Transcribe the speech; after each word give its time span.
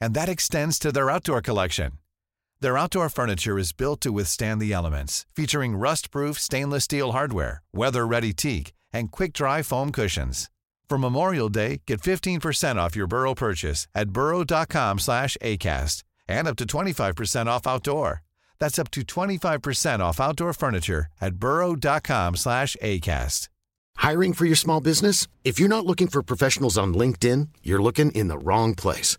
And 0.00 0.14
that 0.14 0.28
extends 0.28 0.78
to 0.80 0.92
their 0.92 1.10
outdoor 1.10 1.40
collection. 1.40 1.92
Their 2.60 2.78
outdoor 2.78 3.08
furniture 3.08 3.58
is 3.58 3.72
built 3.72 4.00
to 4.00 4.12
withstand 4.12 4.60
the 4.60 4.72
elements, 4.72 5.26
featuring 5.34 5.76
rust-proof 5.76 6.38
stainless 6.38 6.84
steel 6.84 7.12
hardware, 7.12 7.62
weather-ready 7.72 8.32
teak, 8.32 8.72
and 8.92 9.12
quick-dry 9.12 9.62
foam 9.62 9.92
cushions. 9.92 10.50
For 10.88 10.98
Memorial 10.98 11.48
Day, 11.48 11.82
get 11.86 12.00
15% 12.00 12.76
off 12.76 12.96
your 12.96 13.06
Burrow 13.06 13.34
purchase 13.34 13.88
at 13.94 14.10
burrow.com 14.10 14.98
slash 14.98 15.36
ACAST 15.42 16.02
and 16.28 16.48
up 16.48 16.56
to 16.56 16.66
25% 16.66 17.46
off 17.46 17.66
outdoor. 17.66 18.22
That's 18.58 18.78
up 18.78 18.90
to 18.92 19.02
25% 19.02 20.00
off 20.00 20.20
outdoor 20.20 20.52
furniture 20.52 21.06
at 21.20 21.36
burrow.com 21.36 22.36
slash 22.36 22.76
ACAST. 22.82 23.48
Hiring 23.96 24.32
for 24.34 24.44
your 24.44 24.56
small 24.56 24.80
business? 24.80 25.26
If 25.44 25.58
you're 25.58 25.68
not 25.68 25.86
looking 25.86 26.08
for 26.08 26.22
professionals 26.22 26.78
on 26.78 26.94
LinkedIn, 26.94 27.48
you're 27.62 27.82
looking 27.82 28.12
in 28.12 28.28
the 28.28 28.38
wrong 28.38 28.74
place. 28.74 29.18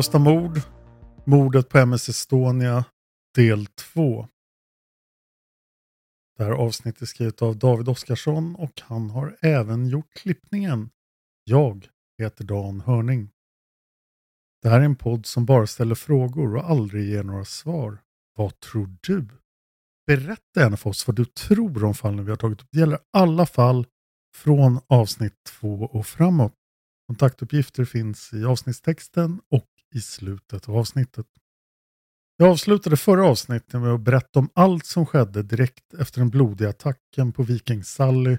Olösta 0.00 0.18
mord, 0.18 0.60
mordet 1.26 1.68
på 1.68 1.78
MS 1.78 2.08
Estonia, 2.08 2.84
del 3.34 3.66
2. 3.66 4.28
Det 6.36 6.44
här 6.44 6.50
avsnittet 6.50 7.02
är 7.02 7.06
skrivet 7.06 7.42
av 7.42 7.58
David 7.58 7.88
Oskarsson 7.88 8.56
och 8.56 8.80
han 8.80 9.10
har 9.10 9.36
även 9.42 9.86
gjort 9.86 10.14
klippningen. 10.14 10.90
Jag 11.44 11.88
heter 12.18 12.44
Dan 12.44 12.80
Hörning. 12.80 13.30
Det 14.62 14.68
här 14.68 14.80
är 14.80 14.84
en 14.84 14.96
podd 14.96 15.26
som 15.26 15.46
bara 15.46 15.66
ställer 15.66 15.94
frågor 15.94 16.56
och 16.56 16.70
aldrig 16.70 17.08
ger 17.08 17.22
några 17.22 17.44
svar. 17.44 17.98
Vad 18.36 18.60
tror 18.60 18.96
du? 19.00 19.28
Berätta 20.06 20.60
gärna 20.60 20.76
för 20.76 20.90
oss 20.90 21.06
vad 21.06 21.16
du 21.16 21.24
tror 21.24 21.84
om 21.84 21.94
fallen 21.94 22.24
vi 22.24 22.30
har 22.30 22.36
tagit 22.36 22.62
upp. 22.62 22.68
Det 22.72 22.78
gäller 22.78 22.98
alla 23.12 23.46
fall 23.46 23.86
från 24.36 24.80
avsnitt 24.86 25.44
2 25.60 25.68
och 25.92 26.06
framåt. 26.06 26.54
Kontaktuppgifter 27.06 27.84
finns 27.84 28.32
i 28.32 28.44
avsnittstexten 28.44 29.40
och 29.50 29.69
i 29.94 30.00
slutet 30.00 30.68
av 30.68 30.76
avsnittet. 30.76 31.26
Jag 32.36 32.48
avslutade 32.48 32.96
förra 32.96 33.26
avsnittet 33.26 33.80
med 33.80 33.90
att 33.90 34.00
berätta 34.00 34.38
om 34.38 34.50
allt 34.54 34.86
som 34.86 35.06
skedde 35.06 35.42
direkt 35.42 35.94
efter 35.94 36.20
den 36.20 36.30
blodiga 36.30 36.68
attacken 36.68 37.32
på 37.32 37.42
Viking 37.42 37.84
Sally, 37.84 38.38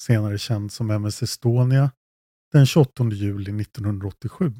senare 0.00 0.38
känd 0.38 0.72
som 0.72 0.90
MS 0.90 1.22
Estonia, 1.22 1.90
den 2.52 2.66
28 2.66 3.04
juli 3.04 3.60
1987. 3.62 4.54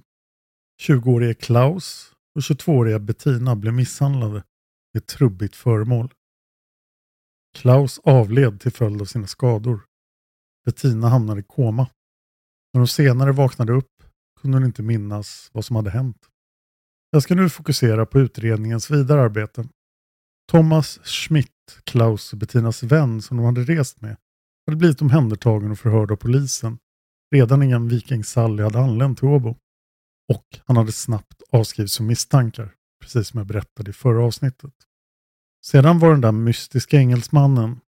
20-årige 0.82 1.34
Klaus 1.34 2.12
och 2.34 2.40
22-åriga 2.40 2.98
Bettina 2.98 3.56
blev 3.56 3.74
misshandlade 3.74 4.32
med 4.32 5.02
ett 5.02 5.06
trubbigt 5.06 5.56
föremål. 5.56 6.14
Klaus 7.54 8.00
avled 8.04 8.60
till 8.60 8.72
följd 8.72 9.00
av 9.00 9.04
sina 9.04 9.26
skador. 9.26 9.80
Bettina 10.64 11.08
hamnade 11.08 11.40
i 11.40 11.44
koma. 11.44 11.88
När 12.72 12.78
hon 12.78 12.88
senare 12.88 13.32
vaknade 13.32 13.72
upp 13.72 13.95
kunde 14.46 14.58
hon 14.58 14.64
inte 14.64 14.82
minnas 14.82 15.50
vad 15.52 15.64
som 15.64 15.76
hade 15.76 15.90
hänt. 15.90 16.26
Jag 17.10 17.22
ska 17.22 17.34
nu 17.34 17.48
fokusera 17.48 18.06
på 18.06 18.20
utredningens 18.20 18.90
vidare 18.90 19.20
arbete. 19.20 19.68
Thomas 20.50 20.98
Schmidt, 21.04 21.80
Klaus 21.84 22.32
och 22.32 22.38
Bettinas 22.38 22.82
vän 22.82 23.22
som 23.22 23.36
de 23.36 23.46
hade 23.46 23.62
rest 23.62 24.00
med, 24.00 24.16
hade 24.66 24.76
blivit 24.76 25.02
omhändertagen 25.02 25.70
och 25.70 25.78
förhörd 25.78 26.10
av 26.10 26.16
polisen 26.16 26.78
redan 27.34 27.62
innan 27.62 27.88
Viking 27.88 28.24
Sally 28.24 28.62
hade 28.62 28.78
anlänt 28.78 29.18
till 29.18 29.28
Åbo. 29.28 29.56
Och 30.32 30.60
han 30.66 30.76
hade 30.76 30.92
snabbt 30.92 31.42
avskrivits 31.50 31.94
som 31.94 32.06
misstankar, 32.06 32.74
precis 33.00 33.28
som 33.28 33.38
jag 33.38 33.46
berättade 33.46 33.90
i 33.90 33.92
förra 33.92 34.24
avsnittet. 34.24 34.74
Sedan 35.64 35.98
var 35.98 36.10
den 36.10 36.20
där 36.20 36.32
mystiska 36.32 36.96
engelsmannen 36.96 37.80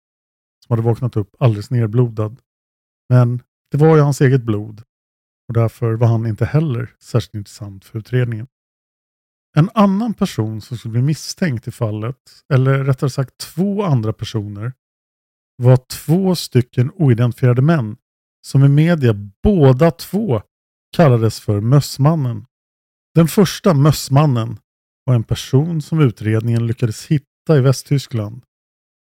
som 0.66 0.74
hade 0.74 0.82
vaknat 0.82 1.18
upp 1.18 1.36
alldeles 1.40 1.72
nerblodad. 1.72 2.42
Men 3.10 3.42
det 3.72 3.78
var 3.78 3.96
ju 3.96 4.02
hans 4.02 4.22
eget 4.22 4.44
blod 4.44 4.87
och 5.48 5.54
därför 5.54 5.94
var 5.94 6.08
han 6.08 6.26
inte 6.26 6.46
heller 6.46 6.96
särskilt 7.00 7.36
intressant 7.36 7.86
för 7.86 8.00
utredningen. 8.00 8.48
En 9.58 9.70
annan 9.74 10.14
person 10.14 10.62
som 10.62 10.78
skulle 10.78 10.92
bli 10.92 11.02
misstänkt 11.02 11.68
i 11.68 11.72
fallet, 11.72 12.44
eller 12.54 12.84
rättare 12.84 13.10
sagt 13.10 13.38
två 13.38 13.84
andra 13.84 14.14
personer, 14.14 14.74
var 15.58 15.78
två 15.78 16.36
stycken 16.36 16.92
oidentifierade 16.96 17.62
män 17.62 17.98
som 18.48 18.64
i 18.64 18.68
media 18.68 19.14
båda 19.44 19.92
två 19.92 20.42
kallades 20.96 21.40
för 21.40 21.62
Mössmannen. 21.62 22.46
Den 23.16 23.28
första 23.28 23.74
Mössmannen 23.74 24.58
var 25.06 25.16
en 25.16 25.24
person 25.24 25.82
som 25.82 26.00
utredningen 26.00 26.68
lyckades 26.68 27.06
hitta 27.06 27.58
i 27.58 27.62
Västtyskland 27.62 28.42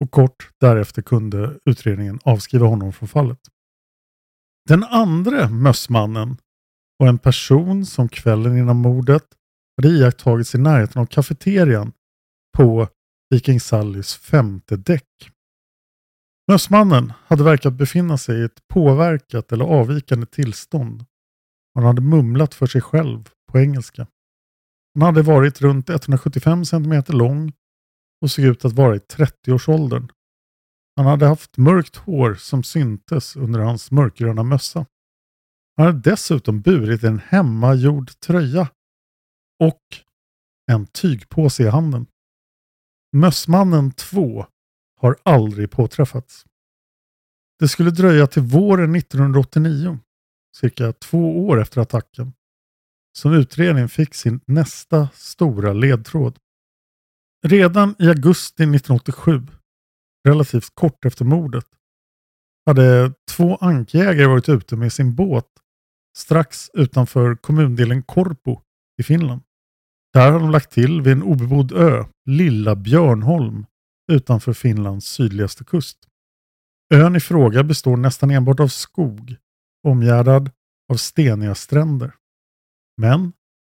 och 0.04 0.12
kort 0.12 0.50
därefter 0.60 1.02
kunde 1.02 1.60
utredningen 1.66 2.20
avskriva 2.24 2.68
honom 2.68 2.94
från 2.94 3.10
fallet. 3.10 3.40
Den 4.70 4.84
andra 4.84 5.50
Mössmannen 5.50 6.38
var 6.98 7.08
en 7.08 7.18
person 7.18 7.86
som 7.86 8.10
kvällen 8.10 8.58
innan 8.58 8.78
mordet 8.78 9.24
hade 9.78 9.90
iakttagits 9.90 10.56
i 10.56 10.58
närheten 10.58 11.02
av 11.02 11.06
kafeterian 11.06 11.92
på 12.58 12.88
Viking 13.30 13.60
Sallys 13.60 14.16
femte 14.16 14.78
däck. 14.78 15.32
Mössmannen 16.52 17.14
hade 17.26 17.44
verkat 17.44 17.74
befinna 17.74 18.18
sig 18.18 18.40
i 18.40 18.44
ett 18.44 18.68
påverkat 18.68 19.52
eller 19.52 19.66
avvikande 19.66 20.26
tillstånd. 20.26 21.06
Han 21.76 21.84
hade 21.84 22.02
mumlat 22.02 22.54
för 22.54 22.68
sig 22.68 22.82
själv 22.82 23.30
på 23.52 23.60
engelska. 23.60 24.08
Han 24.94 25.04
hade 25.04 25.22
varit 25.22 25.62
runt 25.62 25.90
175 25.90 26.66
cm 26.66 27.04
lång 27.08 27.52
och 28.22 28.32
såg 28.32 28.46
ut 28.46 28.66
att 28.66 28.74
vara 28.74 28.96
i 28.96 29.00
30-årsåldern. 29.00 30.12
Han 31.00 31.06
hade 31.06 31.28
haft 31.28 31.58
mörkt 31.58 31.96
hår 31.96 32.36
som 32.36 32.64
syntes 32.64 33.36
under 33.36 33.60
hans 33.60 33.92
mörkgröna 33.92 34.44
mössa. 34.44 34.86
Han 35.78 35.86
hade 35.86 36.00
dessutom 36.00 36.62
burit 36.62 37.04
en 37.04 37.20
hemmagjord 37.20 38.20
tröja 38.20 38.70
och 39.60 39.82
en 40.72 40.88
tygpåse 40.88 41.64
i 41.64 41.68
handen. 41.68 42.06
Mössmannen 43.12 43.92
2 43.92 44.46
har 45.00 45.18
aldrig 45.24 45.72
påträffats. 45.72 46.46
Det 47.60 47.68
skulle 47.68 47.92
dröja 47.92 48.28
till 48.28 48.44
våren 48.44 48.96
1989 48.96 50.00
cirka 50.56 50.94
två 50.94 51.48
år 51.48 51.62
efter 51.62 51.82
attacken, 51.82 52.34
som 53.18 53.34
utredningen 53.34 53.90
fick 53.90 54.14
sin 54.14 54.40
nästa 54.46 55.10
stora 55.14 55.74
ledtråd. 55.74 56.40
Redan 57.48 57.96
i 58.00 58.08
augusti 58.08 58.64
1987, 58.64 59.48
relativt 60.28 60.76
kort 60.76 61.06
efter 61.06 61.26
mordet, 61.26 61.66
hade 62.66 63.14
två 63.32 63.56
ankjägare 63.56 64.28
varit 64.28 64.50
ute 64.50 64.76
med 64.76 64.94
sin 64.94 65.16
båt 65.16 65.48
strax 66.18 66.70
utanför 66.74 67.36
kommundelen 67.36 68.04
Korpo 68.04 68.62
i 69.00 69.04
Finland. 69.04 69.42
Där 70.14 70.32
har 70.32 70.40
de 70.40 70.52
lagt 70.52 70.72
till 70.72 71.02
vid 71.02 71.14
en 71.14 71.24
obebodd 71.24 71.72
ö, 71.72 72.06
Lilla 72.26 72.76
Björnholm, 72.76 73.66
utanför 74.12 74.54
Finlands 74.54 75.06
sydligaste 75.08 75.64
kust. 75.64 75.98
Ön 76.94 77.16
i 77.16 77.20
fråga 77.20 77.64
består 77.64 77.98
nästan 77.98 78.32
enbart 78.32 78.60
av 78.60 78.68
skog, 78.68 79.36
omgärdad 79.88 80.52
av 80.92 80.96
steniga 80.96 81.56
stränder. 81.56 82.16
Men 82.98 83.34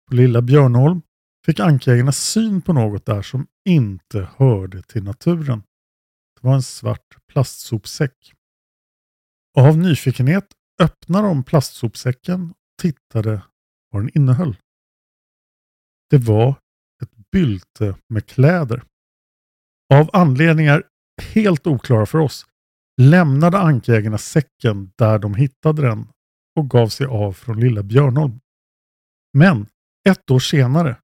på 0.09 0.15
Lilla 0.15 0.41
Björnholm 0.41 1.01
fick 1.45 1.59
ankjägarna 1.59 2.11
syn 2.11 2.61
på 2.61 2.73
något 2.73 3.05
där 3.05 3.21
som 3.21 3.47
inte 3.69 4.29
hörde 4.37 4.81
till 4.81 5.03
naturen. 5.03 5.63
Var 6.45 6.55
en 6.55 6.63
svart 6.63 7.27
plastsopsäck. 7.27 8.33
Av 9.57 9.77
nyfikenhet 9.77 10.47
öppnade 10.81 11.27
de 11.27 11.43
plastsopsäcken 11.43 12.49
och 12.51 12.81
tittade 12.81 13.41
vad 13.91 14.01
den 14.01 14.11
innehöll. 14.15 14.57
Det 16.09 16.17
var 16.17 16.55
ett 17.03 17.31
bylte 17.31 17.95
med 18.09 18.25
kläder. 18.25 18.83
Av 19.93 20.09
anledningar 20.13 20.83
helt 21.21 21.67
oklara 21.67 22.05
för 22.05 22.19
oss 22.19 22.45
lämnade 23.01 23.57
ankjägarna 23.57 24.17
säcken 24.17 24.91
där 24.95 25.19
de 25.19 25.35
hittade 25.35 25.81
den 25.81 26.07
och 26.55 26.69
gav 26.69 26.87
sig 26.87 27.07
av 27.07 27.33
från 27.33 27.59
Lilla 27.59 27.83
Björnholm. 27.83 28.39
Men 29.33 29.67
ett 30.09 30.31
år 30.31 30.39
senare, 30.39 30.97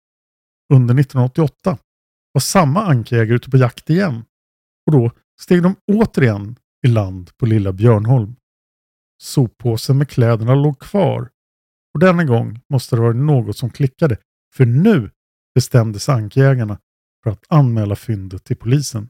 under 0.74 1.00
1988, 1.00 1.78
var 2.32 2.42
samma 2.42 2.86
ankjägare 2.86 3.36
ute 3.36 3.50
på 3.50 3.58
jakt 3.58 3.90
igen 3.90 4.26
och 4.86 4.92
då 4.92 5.12
steg 5.42 5.64
de 5.64 5.76
återigen 5.88 6.56
i 6.86 6.88
land 6.88 7.38
på 7.38 7.46
Lilla 7.46 7.74
Björnholm. 7.74 8.36
Soppåsen 9.22 9.98
med 9.98 10.10
kläderna 10.10 10.56
låg 10.56 10.80
kvar 10.80 11.30
och 11.94 12.00
denna 12.00 12.24
gång 12.24 12.62
måste 12.70 12.96
det 12.96 13.02
vara 13.02 13.14
något 13.14 13.58
som 13.58 13.70
klickade 13.70 14.18
för 14.56 14.66
nu 14.66 15.12
bestämde 15.56 16.00
sig 16.00 16.16
ankjägarna 16.16 16.80
för 17.24 17.32
att 17.32 17.44
anmäla 17.50 17.96
fyndet 17.96 18.44
till 18.44 18.58
polisen. 18.58 19.08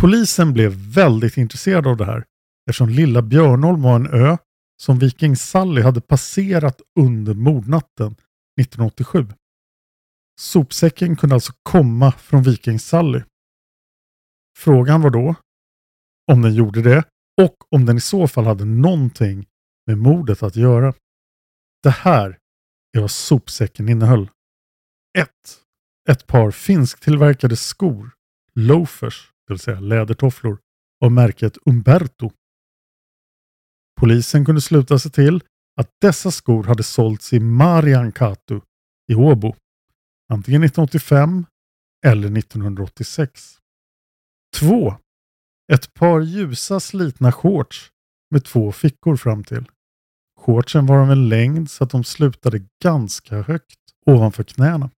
Polisen 0.00 0.52
blev 0.52 0.72
väldigt 0.72 1.36
intresserad 1.36 1.86
av 1.86 1.96
det 1.96 2.04
här 2.04 2.24
eftersom 2.70 2.88
Lilla 2.88 3.22
Björnholm 3.22 3.82
var 3.82 3.96
en 3.96 4.06
ö 4.06 4.36
som 4.82 4.98
Viking 4.98 5.36
Sally 5.36 5.82
hade 5.82 6.00
passerat 6.00 6.80
under 7.00 7.34
mordnatten 7.34 8.16
1987. 8.60 9.26
Sopsäcken 10.40 11.16
kunde 11.16 11.34
alltså 11.34 11.52
komma 11.62 12.12
från 12.12 12.42
Viking 12.42 12.78
Sally. 12.78 13.22
Frågan 14.56 15.02
var 15.02 15.10
då 15.10 15.34
om 16.32 16.42
den 16.42 16.54
gjorde 16.54 16.82
det 16.82 17.04
och 17.42 17.56
om 17.74 17.86
den 17.86 17.96
i 17.96 18.00
så 18.00 18.28
fall 18.28 18.44
hade 18.44 18.64
någonting 18.64 19.46
med 19.86 19.98
mordet 19.98 20.42
att 20.42 20.56
göra. 20.56 20.94
Det 21.82 21.90
här 21.90 22.38
är 22.96 23.00
vad 23.00 23.10
sopsäcken 23.10 23.88
innehöll. 23.88 24.30
1. 25.18 25.28
Ett 26.08 26.26
par 26.26 26.50
finsktillverkade 26.50 27.56
skor, 27.56 28.10
loafers, 28.54 29.30
det 29.46 29.52
vill 29.52 29.58
säga 29.58 29.80
lädertofflor, 29.80 30.58
av 31.04 31.12
märket 31.12 31.58
Umberto. 31.66 32.30
Polisen 34.00 34.44
kunde 34.44 34.60
sluta 34.60 34.98
sig 34.98 35.10
till 35.10 35.40
att 35.80 35.90
dessa 36.00 36.30
skor 36.30 36.64
hade 36.64 36.82
sålts 36.82 37.32
i 37.32 37.40
Mariankatu 37.40 38.60
i 39.12 39.14
Åbo, 39.14 39.54
antingen 40.32 40.64
1985 40.64 41.46
eller 42.06 42.38
1986. 42.38 43.58
2. 44.54 44.94
Ett 45.72 45.94
par 45.94 46.20
ljusa 46.20 46.80
slitna 46.80 47.32
shorts 47.32 47.90
med 48.30 48.44
två 48.44 48.72
fickor 48.72 49.16
fram 49.16 49.44
till. 49.44 49.70
Shortsen 50.40 50.86
var 50.86 50.98
av 50.98 51.10
en 51.10 51.28
längd 51.28 51.70
så 51.70 51.84
att 51.84 51.90
de 51.90 52.04
slutade 52.04 52.66
ganska 52.82 53.42
högt 53.42 53.80
ovanför 54.06 54.44
knäna. 54.44 54.90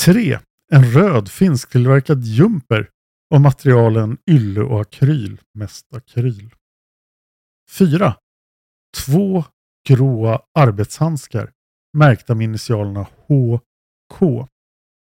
3. 0.00 0.38
En 0.72 0.84
röd 0.84 1.30
finsktillverkad 1.30 2.24
jumper 2.24 2.90
av 3.34 3.40
materialen 3.40 4.18
ylle 4.30 4.60
och 4.60 4.80
akryl, 4.80 5.40
mest 5.54 5.94
akryl. 5.94 6.54
4. 7.70 8.16
Två 9.06 9.44
gråa 9.88 10.42
arbetshandskar 10.58 11.52
märkta 11.98 12.34
med 12.34 12.44
initialerna 12.44 13.06
HK. 13.26 14.48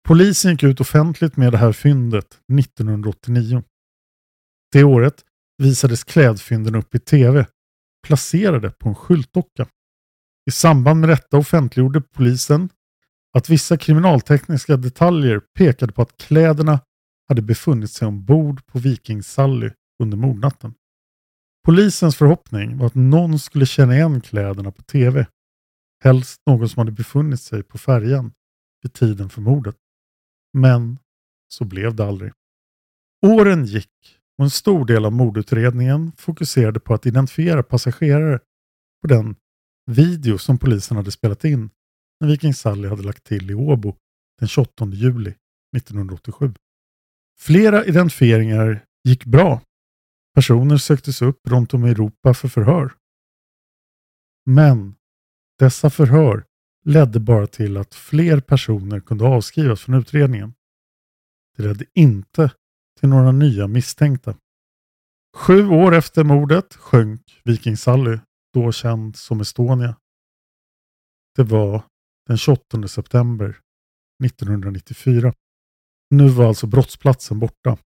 Polisen 0.08 0.52
gick 0.52 0.64
ut 0.64 0.82
offentligt 0.82 1.38
med 1.38 1.52
det 1.52 1.58
här 1.58 1.72
fyndet 1.72 2.40
1989. 2.60 3.64
Det 4.72 4.84
året 4.84 5.26
visades 5.58 6.04
klädfynden 6.04 6.76
upp 6.76 6.96
i 6.96 7.00
tv, 7.00 7.46
placerade 8.08 8.72
på 8.72 8.90
en 8.90 8.96
skyltdocka. 8.96 9.68
I 10.50 10.52
samband 10.52 11.00
med 11.00 11.10
detta 11.10 11.38
offentliggjorde 11.38 12.02
polisen 12.02 12.70
att 13.38 13.50
vissa 13.50 13.78
kriminaltekniska 13.78 14.78
detaljer 14.78 15.42
pekade 15.58 15.94
på 15.94 16.02
att 16.02 16.18
kläderna 16.18 16.80
hade 17.28 17.42
befunnit 17.42 17.92
sig 17.92 18.08
ombord 18.08 18.66
på 18.66 18.80
Viking 18.80 19.24
Sally 19.24 19.72
under 20.04 20.18
mordnatten. 20.18 20.74
Polisens 21.66 22.16
förhoppning 22.16 22.78
var 22.78 22.88
att 22.88 22.96
någon 22.96 23.40
skulle 23.40 23.66
känna 23.66 23.96
igen 23.96 24.22
kläderna 24.22 24.72
på 24.72 24.82
tv. 24.82 25.28
Helst 26.04 26.42
någon 26.46 26.70
som 26.70 26.80
hade 26.80 26.92
befunnit 26.92 27.42
sig 27.42 27.64
på 27.64 27.78
färjan 27.78 28.32
vid 28.82 28.94
tiden 28.94 29.30
för 29.30 29.42
mordet. 29.42 29.76
Men 30.54 31.00
så 31.54 31.66
blev 31.66 31.96
det 31.96 32.06
aldrig. 32.06 32.32
Åren 33.26 33.66
gick 33.66 33.92
och 34.38 34.44
en 34.44 34.50
stor 34.50 34.86
del 34.86 35.06
av 35.06 35.12
mordutredningen 35.12 36.12
fokuserade 36.18 36.80
på 36.80 36.94
att 36.94 37.06
identifiera 37.06 37.64
passagerare 37.64 38.40
på 39.02 39.08
den 39.08 39.36
video 39.92 40.38
som 40.38 40.58
polisen 40.58 40.98
hade 40.98 41.12
spelat 41.12 41.46
in 41.46 41.70
när 42.20 42.28
Viking 42.28 42.54
Sally 42.54 42.88
hade 42.88 43.04
lagt 43.04 43.24
till 43.24 43.52
i 43.52 43.54
Åbo 43.54 43.96
den 44.40 44.48
28 44.48 44.86
juli 44.86 45.36
1987. 45.78 46.54
Flera 47.40 47.86
identifieringar 47.86 48.86
gick 49.04 49.26
bra. 49.26 49.62
Personer 50.36 50.78
söktes 50.78 51.22
upp 51.22 51.48
runt 51.48 51.74
om 51.74 51.86
i 51.86 51.90
Europa 51.90 52.34
för 52.34 52.48
förhör. 52.48 52.94
Men 54.46 54.96
dessa 55.60 55.90
förhör 55.90 56.46
ledde 56.88 57.20
bara 57.20 57.48
till 57.48 57.78
att 57.78 57.96
fler 57.96 58.40
personer 58.40 59.00
kunde 59.00 59.26
avskrivas 59.26 59.82
från 59.82 59.96
utredningen. 59.96 60.54
Det 61.58 61.64
ledde 61.64 61.86
inte 61.94 62.52
till 63.00 63.10
några 63.10 63.32
nya 63.32 63.68
misstänkta. 63.68 64.38
Sju 65.36 65.68
år 65.68 65.96
efter 65.96 66.24
mordet 66.24 66.76
sjönk 66.76 67.42
Viking 67.44 67.78
Sally, 67.78 68.20
då 68.54 68.72
känd 68.72 69.16
som 69.16 69.42
Estonia. 69.42 69.98
Det 71.36 71.44
var 71.44 71.84
den 72.28 72.38
28 72.38 72.88
september 72.88 73.60
1994. 74.26 75.34
Nu 76.10 76.30
var 76.30 76.48
alltså 76.48 76.68
brottsplatsen 76.68 77.40
borta 77.40 77.78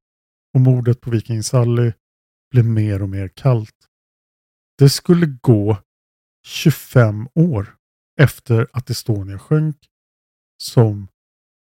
och 0.53 0.62
mordet 0.62 1.01
på 1.01 1.10
Viking 1.10 1.43
Sally 1.43 1.91
blev 2.51 2.65
mer 2.65 3.01
och 3.01 3.10
mer 3.10 3.27
kallt. 3.27 3.88
Det 4.77 4.89
skulle 4.89 5.25
gå 5.25 5.77
25 6.46 7.27
år 7.36 7.75
efter 8.22 8.68
att 8.74 8.89
Estonia 8.89 9.39
sjönk 9.39 9.77
som 10.63 11.08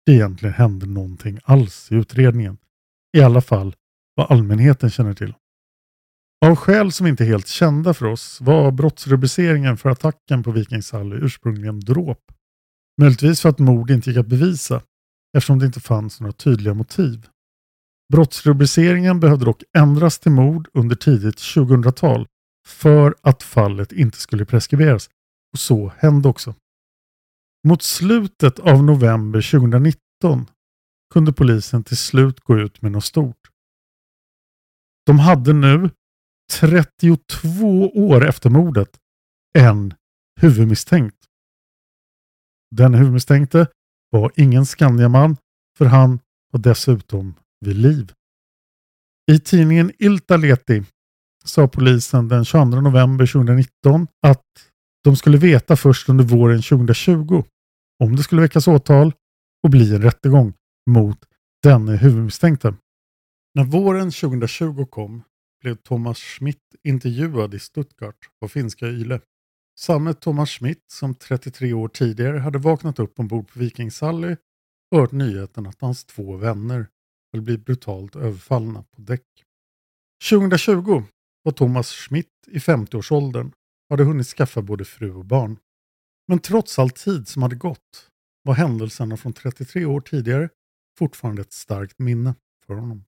det 0.07 0.13
egentligen 0.13 0.55
hände 0.55 0.87
någonting 0.87 1.39
alls 1.45 1.93
i 1.93 1.95
utredningen. 1.95 2.59
I 3.17 3.21
alla 3.21 3.41
fall 3.41 3.75
vad 4.15 4.31
allmänheten 4.31 4.91
känner 4.91 5.15
till. 5.15 5.35
Av 6.47 6.57
skäl 6.57 6.93
som 6.93 7.07
inte 7.07 7.25
är 7.25 7.27
helt 7.27 7.49
kända 7.49 7.95
för 7.95 8.07
oss 8.07 8.41
var 8.41 8.71
brottsrubriceringen 8.71 9.77
för 9.77 9.91
attacken 9.91 10.43
på 10.43 10.51
Viking 10.51 10.83
Sally 10.83 11.17
ursprungligen 11.17 11.81
dråp. 11.81 12.33
Möjligtvis 13.01 13.41
för 13.41 13.49
att 13.49 13.59
mord 13.59 13.91
inte 13.91 14.11
gick 14.11 14.19
att 14.19 14.27
bevisa 14.27 14.83
eftersom 15.37 15.59
det 15.59 15.67
inte 15.67 15.81
fanns 15.81 16.21
några 16.21 16.33
tydliga 16.33 16.75
motiv. 16.75 17.29
Brottsrubriceringen 18.13 19.21
behövde 19.21 19.45
dock 19.45 19.63
ändras 19.77 20.19
till 20.19 20.33
mord 20.33 20.69
under 20.73 20.97
tidigt 20.97 21.37
2000-tal 21.37 22.27
för 22.67 23.15
att 23.23 23.43
fallet 23.43 23.93
inte 23.93 24.19
skulle 24.19 24.45
preskriberas. 24.45 25.11
Och 25.52 25.59
så 25.59 25.92
hände 25.97 26.28
också. 26.28 26.54
Mot 27.69 27.83
slutet 27.83 28.59
av 28.59 28.85
november 28.85 29.50
2019 29.50 30.50
kunde 31.12 31.33
polisen 31.33 31.85
till 31.85 31.97
slut 31.97 32.40
gå 32.40 32.59
ut 32.59 32.83
med 32.83 32.92
något 32.92 33.04
stort. 33.04 33.50
De 35.07 35.19
hade 35.19 35.52
nu, 35.52 35.90
32 36.52 37.88
år 37.88 38.28
efter 38.28 38.50
mordet, 38.50 38.99
en 39.59 39.95
huvudmisstänkt. 40.40 41.16
Den 42.71 42.95
huvudmisstänkte 42.95 43.66
var 44.11 44.33
ingen 44.37 44.66
Skandiaman 44.66 45.37
för 45.78 45.85
han 45.85 46.21
var 46.52 46.61
dessutom 46.61 47.35
vid 47.61 47.76
liv. 47.76 48.12
I 49.33 49.40
tidningen 49.40 49.92
Iltaleti 49.99 50.85
sa 51.45 51.69
polisen 51.69 52.28
den 52.28 52.45
22 52.45 52.80
november 52.80 53.26
2019 53.26 54.07
att 54.26 54.70
de 55.04 55.16
skulle 55.16 55.38
veta 55.38 55.76
först 55.76 56.09
under 56.09 56.25
våren 56.25 56.62
2020 56.62 57.45
om 58.04 58.16
det 58.16 58.23
skulle 58.23 58.42
väckas 58.42 58.69
åtal 58.69 59.12
och 59.62 59.71
bli 59.71 59.95
en 59.95 60.02
rättegång 60.02 60.52
mot 60.90 61.19
denne 61.62 61.97
huvudmisstänkte. 61.97 62.75
När 63.54 63.64
våren 63.64 64.11
2020 64.11 64.85
kom 64.85 65.23
blev 65.62 65.75
Thomas 65.75 66.19
Schmidt 66.19 66.75
intervjuad 66.83 67.54
i 67.54 67.59
Stuttgart 67.59 68.16
av 68.45 68.49
finska 68.49 68.87
YLE. 68.87 69.21
Samme 69.78 70.14
Thomas 70.14 70.50
Schmidt 70.50 70.85
som 70.92 71.14
33 71.14 71.73
år 71.73 71.88
tidigare 71.88 72.38
hade 72.38 72.59
vaknat 72.59 72.99
upp 72.99 73.21
ombord 73.21 73.52
på 73.52 73.59
Viking 73.59 73.90
Sally 73.90 74.37
och 74.90 74.99
hört 74.99 75.12
nyheten 75.12 75.66
att 75.66 75.80
hans 75.80 76.04
två 76.04 76.37
vänner 76.37 76.87
hade 77.33 77.42
blivit 77.42 77.64
brutalt 77.64 78.16
överfallna 78.16 78.83
på 78.83 79.02
däck. 79.02 79.26
2020 80.30 81.02
var 81.42 81.52
Thomas 81.52 81.92
Schmidt 81.92 82.28
i 82.47 82.59
50-årsåldern 82.59 83.52
hade 83.91 84.05
hunnit 84.05 84.27
skaffa 84.27 84.63
både 84.63 84.85
fru 84.85 85.13
och 85.13 85.25
barn. 85.25 85.59
Men 86.29 86.39
trots 86.39 86.79
all 86.79 86.91
tid 86.91 87.29
som 87.29 87.43
hade 87.43 87.57
gått 87.57 88.11
var 88.43 88.55
händelserna 88.55 89.17
från 89.17 89.33
33 89.33 89.85
år 89.85 90.01
tidigare 90.01 90.49
fortfarande 90.99 91.43
ett 91.43 91.53
starkt 91.53 91.99
minne 91.99 92.35
för 92.67 92.75
honom. 92.75 93.05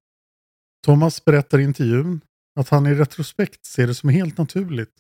Thomas 0.85 1.25
berättar 1.25 1.59
i 1.59 1.63
intervjun 1.63 2.21
att 2.61 2.69
han 2.69 2.87
i 2.87 2.95
retrospekt 2.95 3.67
ser 3.67 3.87
det 3.87 3.95
som 3.95 4.09
helt 4.09 4.39
naturligt 4.39 4.95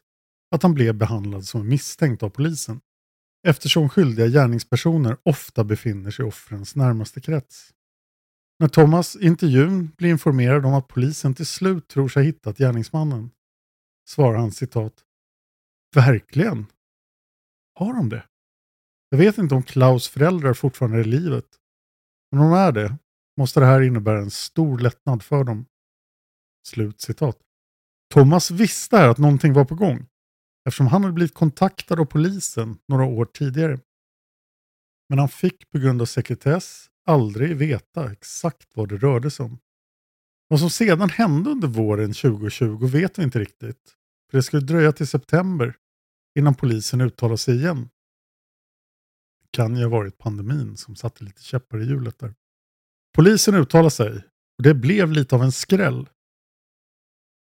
att 0.55 0.63
han 0.63 0.75
blev 0.75 0.95
behandlad 0.95 1.45
som 1.45 1.69
misstänkt 1.69 2.23
av 2.23 2.31
polisen 2.31 2.81
eftersom 3.49 3.89
skyldiga 3.89 4.27
gärningspersoner 4.27 5.17
ofta 5.23 5.65
befinner 5.65 6.11
sig 6.11 6.25
i 6.25 6.29
offrens 6.29 6.77
närmaste 6.77 7.21
krets. 7.21 7.73
När 8.59 8.69
Thomas 8.69 9.17
i 9.17 9.27
intervjun 9.27 9.91
blir 9.97 10.11
informerad 10.11 10.67
om 10.67 10.75
att 10.75 10.89
polisen 10.89 11.35
till 11.35 11.47
slut 11.47 11.89
tror 11.89 12.09
sig 12.09 12.23
ha 12.23 12.27
hittat 12.27 12.59
gärningsmannen 12.59 13.31
svarar 14.09 14.39
han 14.39 14.53
citat 14.53 14.95
Verkligen? 15.95 16.67
Har 17.75 17.95
de 17.95 18.09
det? 18.09 18.25
Jag 19.09 19.19
vet 19.19 19.39
inte 19.39 19.55
om 19.55 19.63
Klaus 19.63 20.09
föräldrar 20.09 20.55
fortfarande 20.55 20.99
är 20.99 21.01
i 21.01 21.05
livet. 21.05 21.47
Men 22.31 22.41
om 22.41 22.51
de 22.51 22.59
är 22.59 22.73
det 22.73 22.99
måste 23.37 23.61
det 23.61 23.67
här 23.67 23.81
innebära 23.81 24.19
en 24.19 24.31
stor 24.31 24.79
lättnad 24.79 25.23
för 25.23 25.45
dem. 25.45 25.67
Slut 26.67 27.01
citat. 27.01 27.39
Thomas 28.15 28.51
visste 28.51 28.97
här 28.97 29.09
att 29.09 29.19
någonting 29.19 29.53
var 29.53 29.65
på 29.65 29.75
gång 29.75 30.07
eftersom 30.67 30.87
han 30.87 31.03
hade 31.03 31.15
blivit 31.15 31.35
kontaktad 31.35 32.01
av 32.01 32.05
polisen 32.05 32.79
några 32.89 33.05
år 33.05 33.25
tidigare. 33.25 33.81
Men 35.09 35.19
han 35.19 35.29
fick 35.29 35.71
på 35.71 35.79
grund 35.79 36.03
av 36.03 36.07
sekretess 36.07 36.87
aldrig 37.07 37.57
veta 37.57 38.13
exakt 38.13 38.69
vad 38.75 38.89
det 38.89 38.97
rörde 38.97 39.31
sig 39.31 39.45
om. 39.45 39.59
Vad 40.49 40.61
som 40.61 40.71
sedan 40.71 41.11
hände 41.11 41.51
under 41.51 41.69
våren 41.69 42.13
2020 42.13 42.87
vet 42.87 43.19
vi 43.19 43.23
inte 43.23 43.39
riktigt. 43.39 43.97
För 44.31 44.39
det 44.39 44.43
skulle 44.43 44.67
dröja 44.67 44.93
till 44.93 45.07
september 45.07 45.77
innan 46.39 46.55
polisen 46.55 47.01
uttalade 47.01 47.39
sig 47.39 47.57
igen. 47.57 47.89
Det 49.43 49.49
kan 49.51 49.77
ju 49.77 49.83
ha 49.83 49.91
varit 49.91 50.19
pandemin 50.19 50.77
som 50.77 50.97
satte 50.97 51.25
lite 51.25 51.43
käppar 51.43 51.83
i 51.83 51.85
hjulet 51.85 52.19
där. 52.19 52.35
Polisen 53.15 53.55
uttalade 53.55 53.91
sig 53.91 54.17
och 54.59 54.63
det 54.63 54.75
blev 54.75 55.13
lite 55.13 55.35
av 55.35 55.43
en 55.43 55.53
skräll. 55.53 56.09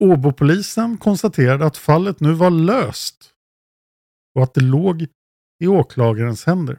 Åbopolisen 0.05 0.99
konstaterade 0.99 1.67
att 1.67 1.77
fallet 1.77 2.21
nu 2.21 2.33
var 2.33 2.51
löst 2.51 3.35
och 4.35 4.43
att 4.43 4.55
det 4.55 4.61
låg 4.61 5.07
i 5.63 5.67
åklagarens 5.67 6.45
händer. 6.45 6.79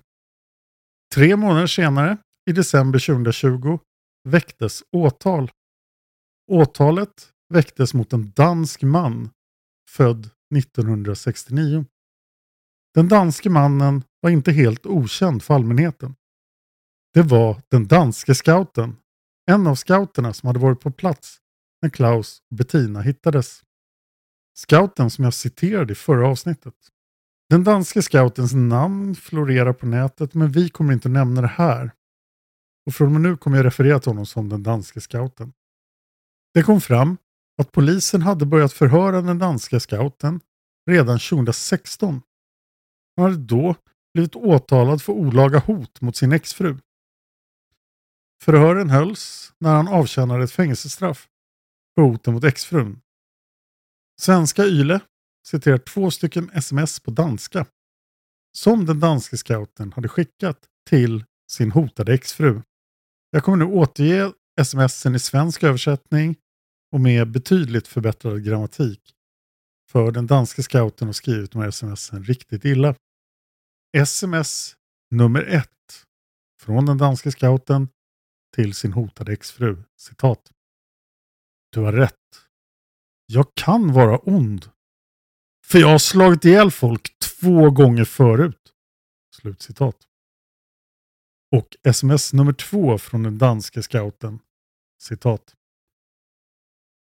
Tre 1.13 1.35
månader 1.35 1.67
senare, 1.67 2.17
i 2.49 2.51
december 2.51 2.99
2020, 2.99 3.79
väcktes 4.29 4.83
åtal. 4.91 5.51
Åtalet 6.51 7.31
väcktes 7.53 7.93
mot 7.93 8.13
en 8.13 8.31
dansk 8.31 8.81
man 8.81 9.29
född 9.89 10.29
1969. 10.55 11.85
Den 12.93 13.07
danske 13.07 13.49
mannen 13.49 14.03
var 14.21 14.29
inte 14.29 14.51
helt 14.51 14.85
okänd 14.85 15.43
för 15.43 15.53
allmänheten. 15.53 16.15
Det 17.13 17.21
var 17.21 17.61
den 17.69 17.87
danske 17.87 18.35
scouten, 18.35 18.97
en 19.51 19.67
av 19.67 19.75
scouterna 19.75 20.33
som 20.33 20.47
hade 20.47 20.59
varit 20.59 20.79
på 20.79 20.91
plats 20.91 21.37
när 21.81 21.89
Klaus 21.89 22.41
och 22.51 22.57
Bettina 22.57 23.01
hittades. 23.01 23.63
Scouten 24.55 25.09
som 25.09 25.23
jag 25.23 25.33
citerade 25.33 25.93
i 25.93 25.95
förra 25.95 26.27
avsnittet. 26.27 26.75
Den 27.49 27.63
danske 27.63 28.01
scoutens 28.01 28.53
namn 28.53 29.15
florerar 29.15 29.73
på 29.73 29.85
nätet 29.85 30.33
men 30.33 30.51
vi 30.51 30.69
kommer 30.69 30.93
inte 30.93 31.09
nämna 31.09 31.41
det 31.41 31.47
här. 31.47 31.91
Och 32.85 32.95
från 32.95 33.07
och 33.07 33.11
med 33.11 33.21
nu 33.21 33.37
kommer 33.37 33.57
jag 33.57 33.65
referera 33.65 33.99
till 33.99 34.09
honom 34.09 34.25
som 34.25 34.49
den 34.49 34.63
danske 34.63 35.01
scouten. 35.01 35.53
Det 36.53 36.63
kom 36.63 36.81
fram 36.81 37.17
att 37.57 37.71
polisen 37.71 38.21
hade 38.21 38.45
börjat 38.45 38.73
förhöra 38.73 39.21
den 39.21 39.39
danska 39.39 39.79
scouten 39.79 40.39
redan 40.89 41.19
2016. 41.19 42.21
Han 43.15 43.25
hade 43.25 43.37
då 43.37 43.75
blivit 44.13 44.35
åtalad 44.35 45.01
för 45.01 45.13
olaga 45.13 45.59
hot 45.59 46.01
mot 46.01 46.15
sin 46.15 46.31
exfru. 46.31 46.77
Förhören 48.43 48.89
hölls 48.89 49.53
när 49.59 49.75
han 49.75 49.87
avtjänade 49.87 50.43
ett 50.43 50.51
fängelsestraff 50.51 51.27
för 51.95 52.01
hoten 52.01 52.33
mot 52.33 52.43
exfrun. 52.43 53.01
Svenska 54.21 54.65
Yle 54.65 54.99
citerar 55.47 55.77
två 55.77 56.11
stycken 56.11 56.49
sms 56.53 56.99
på 56.99 57.11
danska 57.11 57.65
som 58.57 58.85
den 58.85 58.99
danske 58.99 59.37
scouten 59.37 59.93
hade 59.93 60.07
skickat 60.07 60.57
till 60.89 61.23
sin 61.51 61.71
hotade 61.71 62.13
exfru. 62.13 62.61
Jag 63.31 63.43
kommer 63.43 63.57
nu 63.57 63.65
återge 63.65 64.31
smsen 64.63 65.15
i 65.15 65.19
svensk 65.19 65.63
översättning 65.63 66.35
och 66.91 67.01
med 67.01 67.31
betydligt 67.31 67.87
förbättrad 67.87 68.45
grammatik. 68.45 68.99
För 69.91 70.11
den 70.11 70.27
danske 70.27 70.63
scouten 70.63 71.07
har 71.07 71.13
skrivit 71.13 71.51
de 71.51 71.61
här 71.61 71.71
smsen 71.71 72.23
riktigt 72.23 72.65
illa. 72.65 72.95
Sms 73.97 74.75
nummer 75.11 75.43
ett 75.43 76.05
från 76.59 76.85
den 76.85 76.97
danske 76.97 77.31
scouten 77.31 77.89
till 78.55 78.73
sin 78.73 78.93
hotade 78.93 79.33
exfru. 79.33 79.83
Citat. 79.97 80.51
Du 81.69 81.79
har 81.79 81.93
rätt. 81.93 82.47
Jag 83.25 83.55
kan 83.55 83.93
vara 83.93 84.17
ond. 84.17 84.69
För 85.65 85.79
jag 85.79 85.87
har 85.87 85.97
slagit 85.97 86.45
ihjäl 86.45 86.71
folk 86.71 87.19
två 87.19 87.71
gånger 87.71 88.05
förut. 88.05 88.73
Slutcitat. 89.35 90.07
Och 91.51 91.77
sms 91.83 92.33
nummer 92.33 92.53
två 92.53 92.97
från 92.97 93.23
den 93.23 93.37
danske 93.37 93.83
scouten. 93.83 94.39
Citat. 95.01 95.55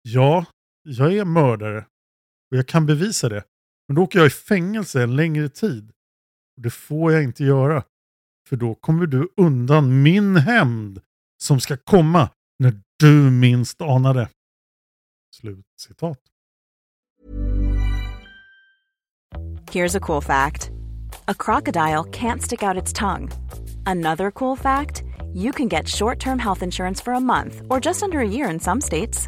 Ja, 0.02 0.46
jag 0.84 1.14
är 1.18 1.26
mördare 1.26 1.88
och 2.52 2.58
jag 2.58 2.68
kan 2.68 2.86
bevisa 2.86 3.30
det. 3.30 3.44
Men 3.88 3.96
då 3.96 4.04
åker 4.04 4.20
jag 4.20 4.28
i 4.28 4.30
fängelse 4.30 5.04
en 5.04 5.16
längre 5.16 5.50
tid. 5.50 5.95
Och 6.56 6.62
Det 6.62 6.70
får 6.70 7.14
jag 7.14 7.24
inte 7.24 7.44
göra. 7.44 7.84
För 8.50 8.56
då 8.56 8.76
kommer 8.76 9.06
du 9.06 9.30
undan 9.38 10.02
min 10.02 10.36
hämnd 10.36 11.02
som 11.38 11.60
ska 11.60 11.78
komma 11.78 12.30
när 12.60 12.74
du 13.00 13.32
minst 13.32 13.82
anar 13.82 14.14
det. 14.14 14.30
Slut 15.36 15.66
citat. 15.78 16.20
Here's 19.72 19.98
a 19.98 20.00
cool 20.00 20.22
fact 20.22 20.72
a 21.28 21.34
crocodile 21.34 22.04
can't 22.04 22.42
stick 22.42 22.64
out 22.64 22.84
its 22.84 22.94
tongue. 22.94 23.30
Another 23.86 24.32
cool 24.32 24.56
fact 24.56 25.04
you 25.34 25.52
can 25.52 25.68
get 25.68 25.88
short 25.88 26.20
term 26.20 26.40
health 26.40 26.64
insurance 26.64 27.04
for 27.04 27.14
a 27.14 27.20
month 27.20 27.62
or 27.70 27.80
just 27.86 28.04
under 28.04 28.20
a 28.20 28.28
year 28.28 28.50
in 28.50 28.60
some 28.60 28.82
states. 28.82 29.28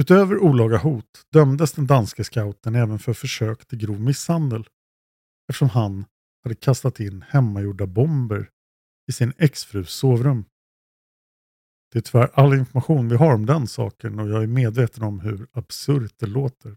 Utöver 0.00 0.38
olaga 0.38 0.78
hot 0.78 1.26
dömdes 1.32 1.72
den 1.72 1.86
danske 1.86 2.24
scouten 2.24 2.74
även 2.74 2.98
för 2.98 3.12
försök 3.12 3.66
till 3.66 3.78
grov 3.78 4.00
misshandel 4.00 4.68
eftersom 5.48 5.68
han 5.68 6.04
hade 6.42 6.54
kastat 6.54 7.00
in 7.00 7.24
hemmagjorda 7.28 7.86
bomber 7.86 8.50
i 9.08 9.12
sin 9.12 9.32
exfrus 9.38 9.90
sovrum. 9.90 10.44
Det 11.92 11.98
är 11.98 12.02
tyvärr 12.02 12.30
all 12.34 12.54
information 12.54 13.08
vi 13.08 13.16
har 13.16 13.34
om 13.34 13.46
den 13.46 13.66
saken 13.66 14.18
och 14.18 14.28
jag 14.28 14.42
är 14.42 14.46
medveten 14.46 15.02
om 15.02 15.20
hur 15.20 15.46
absurt 15.52 16.14
det 16.18 16.26
låter. 16.26 16.76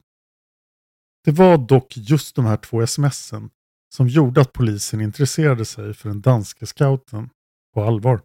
Det 1.23 1.31
var 1.31 1.57
dock 1.57 1.97
just 1.97 2.35
de 2.35 2.45
här 2.45 2.57
två 2.57 2.87
smsen 2.87 3.49
som 3.95 4.07
gjorde 4.07 4.41
att 4.41 4.53
polisen 4.53 5.01
intresserade 5.01 5.65
sig 5.65 5.93
för 5.93 6.09
den 6.09 6.21
danske 6.21 6.65
scouten 6.65 7.29
på 7.73 7.83
allvar. 7.83 8.21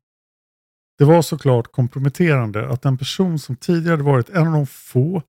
Det 1.02 1.06
var 1.06 1.22
såklart 1.22 1.72
komprometterande 1.72 2.68
att 2.68 2.84
en 2.84 2.98
person 2.98 3.38
som 3.38 3.56
tidigare 3.56 4.02
varit 4.02 4.28
en 4.28 4.46
av 4.46 4.52
de 4.52 4.66
få 4.66 5.22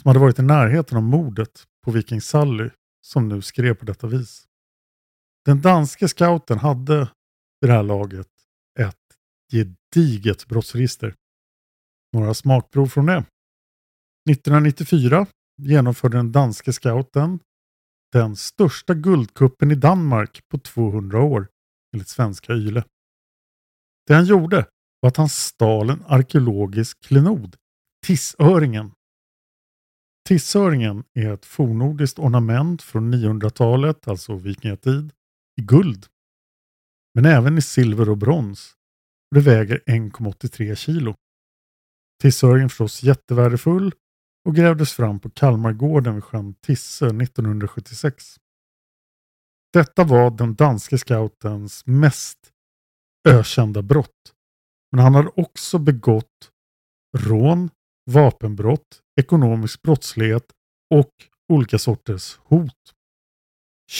som 0.00 0.08
hade 0.08 0.18
varit 0.18 0.38
i 0.38 0.42
närheten 0.42 0.96
av 0.96 1.02
mordet 1.02 1.64
på 1.84 1.90
Viking 1.90 2.20
Sally 2.20 2.70
som 3.06 3.28
nu 3.28 3.42
skrev 3.42 3.74
på 3.74 3.84
detta 3.84 4.06
vis. 4.06 4.46
Den 5.44 5.60
danske 5.60 6.08
scouten 6.08 6.58
hade 6.58 6.98
vid 7.60 7.70
det 7.70 7.72
här 7.72 7.82
laget 7.82 8.28
ett 8.78 8.96
gediget 9.52 10.46
brottsregister. 10.46 11.14
Några 12.12 12.34
smakprov 12.34 12.86
från 12.86 13.06
det. 13.06 13.24
1994 14.30 15.26
genomförde 15.62 16.16
den 16.16 16.32
danske 16.32 16.72
scouten 16.72 17.38
den 18.12 18.36
största 18.36 18.94
guldkuppen 18.94 19.70
i 19.70 19.74
Danmark 19.74 20.40
på 20.48 20.58
200 20.58 21.22
år 21.22 21.48
enligt 21.92 22.08
svenska 22.08 22.52
YLE. 22.52 22.84
Det 24.06 24.14
han 24.14 24.24
gjorde 24.24 24.66
och 25.02 25.08
att 25.08 25.16
han 25.16 25.28
stal 25.28 25.90
en 25.90 26.04
arkeologisk 26.06 27.00
klenod, 27.00 27.56
tissöringen. 28.06 28.92
Tissöringen 30.28 31.04
är 31.14 31.32
ett 31.32 31.44
fornordiskt 31.44 32.18
ornament 32.18 32.82
från 32.82 33.14
900-talet, 33.14 34.08
alltså 34.08 34.36
vikingatid, 34.36 35.12
i 35.60 35.62
guld. 35.62 36.06
Men 37.14 37.24
även 37.24 37.58
i 37.58 37.62
silver 37.62 38.10
och 38.10 38.18
brons. 38.18 38.74
Och 39.30 39.34
det 39.34 39.40
väger 39.40 39.82
1,83 39.86 40.74
kilo. 40.74 41.14
Tissöringen 42.22 42.64
är 42.64 42.68
förstås 42.68 43.02
jättevärdefull 43.02 43.92
och 44.44 44.56
grävdes 44.56 44.92
fram 44.92 45.20
på 45.20 45.30
Kalmargården 45.30 46.14
vid 46.14 46.24
sjön 46.24 46.54
Tisse 46.54 47.06
1976. 47.06 48.36
Detta 49.72 50.04
var 50.04 50.30
den 50.30 50.54
danske 50.54 50.98
scoutens 50.98 51.86
mest 51.86 52.38
ökända 53.28 53.82
brott. 53.82 54.34
Men 54.92 55.04
han 55.04 55.14
hade 55.14 55.28
också 55.28 55.78
begått 55.78 56.50
rån, 57.18 57.70
vapenbrott, 58.10 59.02
ekonomisk 59.20 59.82
brottslighet 59.82 60.46
och 60.94 61.10
olika 61.52 61.78
sorters 61.78 62.38
hot. 62.42 62.94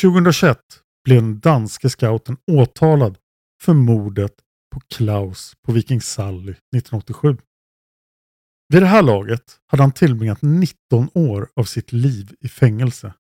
2021 0.03 0.59
blev 1.05 1.23
den 1.23 1.41
danske 1.41 1.89
scouten 1.91 2.37
åtalad 2.47 3.19
för 3.63 3.75
mordet 3.75 4.35
på 4.75 4.81
Klaus 4.81 5.55
på 5.67 5.73
Viking 5.73 6.01
Sally 6.01 6.53
1987. 6.53 7.37
Vid 8.69 8.83
det 8.83 8.87
här 8.87 9.03
laget 9.03 9.61
hade 9.67 9.83
han 9.83 9.93
tillbringat 9.93 10.43
19 10.43 11.09
år 11.15 11.49
av 11.57 11.65
sitt 11.65 11.93
liv 11.93 12.35
i 12.41 12.49
fängelse. 12.49 13.15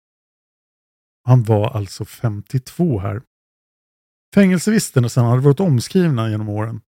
Han 1.22 1.42
var 1.42 1.70
alltså 1.70 2.04
52 2.04 2.98
här. 2.98 3.22
Fängelsevistelsen 4.34 5.24
hade 5.24 5.40
varit 5.42 5.60
omskrivna 5.60 6.30
genom 6.30 6.48
åren. 6.48 6.80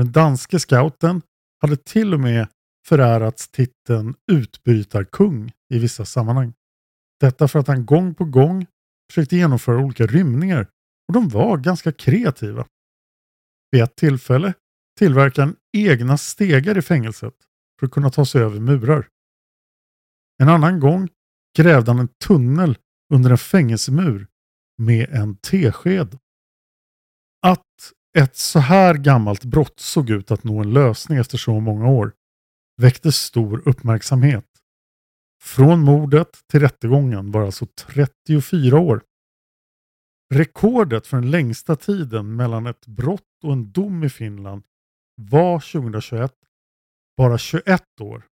Den 0.00 0.12
danske 0.12 0.58
scouten 0.58 1.22
hade 1.60 1.76
till 1.76 2.14
och 2.14 2.20
med 2.20 2.48
förärats 2.86 3.48
titeln 3.48 4.14
utbrytarkung 4.32 5.52
i 5.74 5.78
vissa 5.78 6.04
sammanhang. 6.04 6.52
Detta 7.20 7.48
för 7.48 7.58
att 7.58 7.66
han 7.66 7.86
gång 7.86 8.14
på 8.14 8.24
gång 8.24 8.66
försökte 9.10 9.36
genomföra 9.36 9.78
olika 9.78 10.06
rymningar 10.06 10.66
och 11.08 11.14
de 11.14 11.28
var 11.28 11.56
ganska 11.56 11.92
kreativa. 11.92 12.66
Vid 13.70 13.82
ett 13.82 13.96
tillfälle 13.96 14.54
tillverkade 14.98 15.46
han 15.46 15.56
egna 15.72 16.18
stegar 16.18 16.78
i 16.78 16.82
fängelset 16.82 17.34
för 17.80 17.86
att 17.86 17.92
kunna 17.92 18.10
ta 18.10 18.24
sig 18.24 18.42
över 18.42 18.60
murar. 18.60 19.08
En 20.42 20.48
annan 20.48 20.80
gång 20.80 21.08
grävde 21.56 21.90
han 21.90 22.00
en 22.00 22.08
tunnel 22.26 22.78
under 23.14 23.30
en 23.30 23.38
fängelsemur 23.38 24.26
med 24.78 25.10
en 25.10 25.36
tesked. 25.36 26.18
Att 27.42 27.92
ett 28.18 28.36
så 28.36 28.58
här 28.58 28.94
gammalt 28.94 29.44
brott 29.44 29.80
såg 29.80 30.10
ut 30.10 30.30
att 30.30 30.44
nå 30.44 30.60
en 30.60 30.72
lösning 30.72 31.18
efter 31.18 31.38
så 31.38 31.60
många 31.60 31.88
år 31.88 32.12
väckte 32.76 33.12
stor 33.12 33.68
uppmärksamhet. 33.68 34.46
Från 35.42 35.80
mordet 35.80 36.38
till 36.46 36.60
rättegången 36.60 37.30
var 37.30 37.42
alltså 37.42 37.66
34 37.66 38.78
år. 38.78 39.02
Rekordet 40.34 41.06
för 41.06 41.16
den 41.16 41.30
längsta 41.30 41.76
tiden 41.76 42.36
mellan 42.36 42.66
ett 42.66 42.86
brott 42.86 43.44
och 43.44 43.52
en 43.52 43.72
dom 43.72 44.04
i 44.04 44.08
Finland 44.08 44.62
var 45.16 45.60
2021 45.60 46.32
bara 47.16 47.38
21 47.38 47.82
år. 48.00 48.26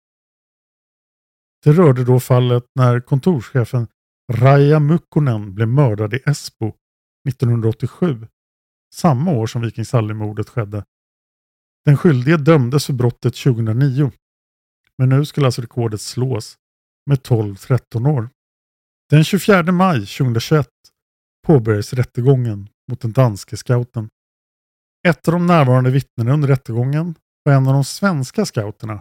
Det 1.64 1.72
rörde 1.72 2.04
då 2.04 2.20
fallet 2.20 2.66
när 2.76 3.00
kontorschefen 3.00 3.88
Raja 4.34 4.80
Mukkonen 4.80 5.56
blev 5.56 5.68
mördad 5.68 6.14
i 6.14 6.18
Esbo 6.26 6.68
1987, 7.30 8.28
samma 8.94 9.32
år 9.32 9.48
som 9.48 9.62
Viking 9.62 9.86
Sally-mordet 9.86 10.50
skedde. 10.50 10.84
Den 11.86 11.98
skyldige 11.98 12.38
dömdes 12.38 12.86
för 12.86 12.94
brottet 12.94 13.36
2009, 13.36 14.12
men 14.98 15.10
nu 15.10 15.26
skulle 15.26 15.46
alltså 15.46 15.62
rekordet 15.62 16.02
slås 16.02 16.58
med 17.06 17.18
12-13 17.18 18.10
år. 18.10 18.30
Den 19.10 19.24
24 19.24 19.72
maj 19.72 20.00
2021 20.00 20.68
påbörjades 21.46 21.94
rättegången 21.94 22.70
mot 22.92 23.02
den 23.02 23.12
danske 23.12 23.58
scouten. 23.58 24.10
Ett 25.08 25.28
av 25.28 25.32
de 25.32 25.46
närvarande 25.46 25.90
vittnena 25.90 26.34
under 26.34 26.48
rättegången 26.48 27.16
var 27.44 27.54
en 27.54 27.68
av 27.68 27.74
de 27.74 27.84
svenska 27.84 28.46
scouterna 28.46 28.94